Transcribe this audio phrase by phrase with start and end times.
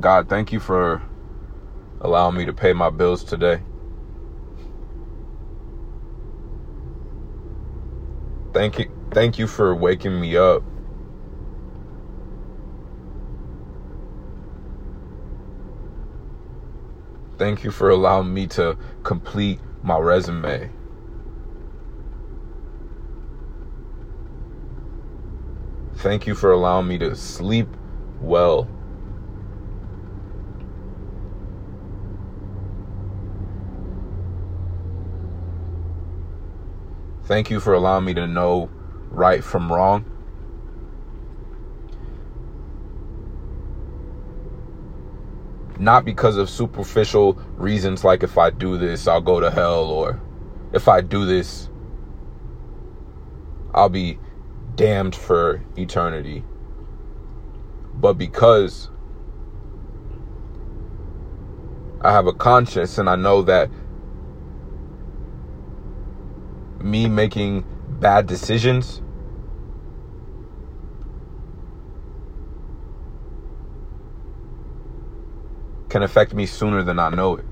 [0.00, 1.02] God, thank you for
[2.00, 3.62] allowing me to pay my bills today.
[8.52, 10.62] Thank you thank you for waking me up.
[17.38, 20.70] Thank you for allowing me to complete my resume.
[25.96, 27.68] Thank you for allowing me to sleep
[28.20, 28.68] well.
[37.30, 38.68] Thank you for allowing me to know
[39.08, 40.04] right from wrong.
[45.78, 50.20] Not because of superficial reasons like if I do this, I'll go to hell, or
[50.72, 51.70] if I do this,
[53.74, 54.18] I'll be
[54.74, 56.42] damned for eternity.
[57.94, 58.90] But because
[62.00, 63.70] I have a conscience and I know that
[66.82, 67.64] me making
[68.00, 69.02] bad decisions
[75.88, 77.44] can affect me sooner than I know it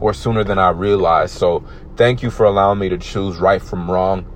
[0.00, 1.32] or sooner than I realize.
[1.32, 1.64] So,
[1.96, 4.26] thank you for allowing me to choose right from wrong.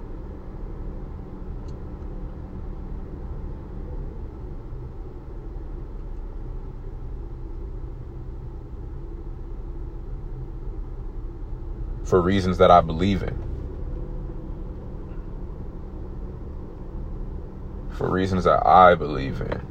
[12.13, 13.35] For reasons that I believe in.
[17.93, 19.63] For reasons that I believe in.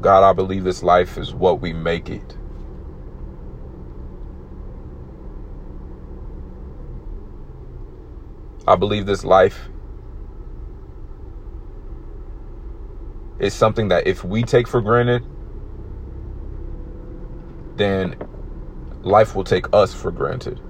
[0.00, 2.37] God, I believe this life is what we make it.
[8.68, 9.70] I believe this life
[13.38, 15.24] is something that if we take for granted,
[17.76, 18.14] then
[19.00, 20.60] life will take us for granted.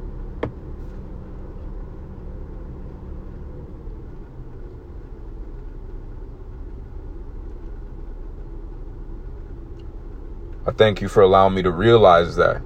[10.65, 12.63] I thank you for allowing me to realize that.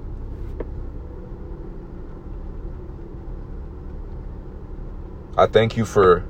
[5.36, 6.24] I thank you for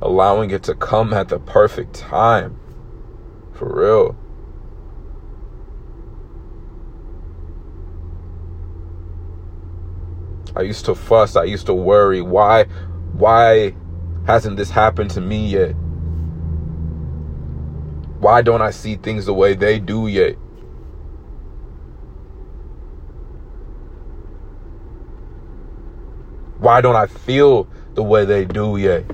[0.00, 2.58] allowing it to come at the perfect time.
[3.52, 4.16] For real.
[10.56, 12.64] I used to fuss, I used to worry, why
[13.12, 13.74] why
[14.26, 15.72] hasn't this happened to me yet?
[18.18, 20.36] Why don't I see things the way they do yet?
[26.62, 29.04] Why don't I feel the way they do yet?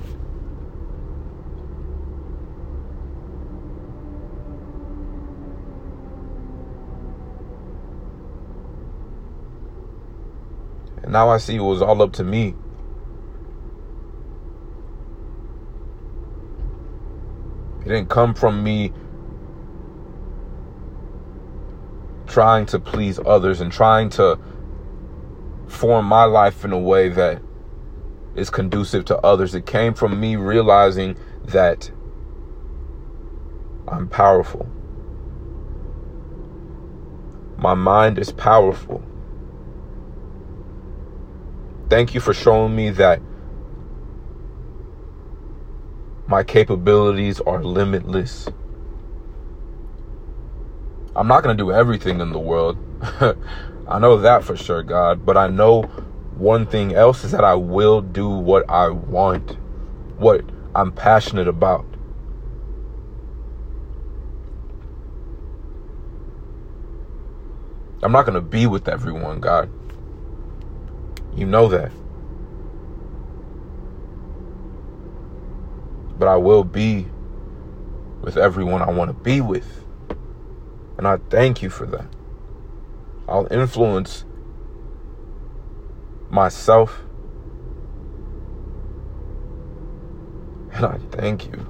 [11.02, 12.54] And now I see it was all up to me.
[17.80, 18.92] It didn't come from me
[22.26, 24.38] trying to please others and trying to
[25.68, 27.40] form my life in a way that
[28.34, 29.54] is conducive to others.
[29.54, 31.90] It came from me realizing that
[33.86, 34.68] I'm powerful.
[37.58, 39.02] My mind is powerful.
[41.88, 43.20] Thank you for showing me that
[46.26, 48.48] my capabilities are limitless.
[51.16, 52.76] I'm not going to do everything in the world.
[53.88, 55.24] I know that for sure, God.
[55.24, 55.82] But I know
[56.36, 59.56] one thing else is that I will do what I want,
[60.18, 60.44] what
[60.74, 61.86] I'm passionate about.
[68.02, 69.70] I'm not going to be with everyone, God.
[71.34, 71.90] You know that.
[76.18, 77.06] But I will be
[78.20, 79.84] with everyone I want to be with.
[80.98, 82.17] And I thank you for that.
[83.28, 84.24] I'll influence
[86.30, 87.02] myself.
[90.72, 91.66] And I thank you.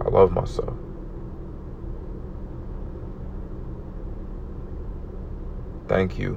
[0.00, 0.74] I love myself.
[5.94, 6.36] Thank you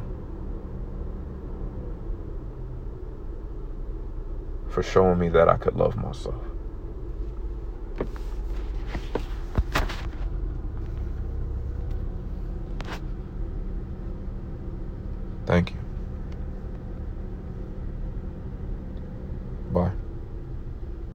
[4.69, 6.43] for showing me that I could love myself.
[15.47, 15.86] Thank you.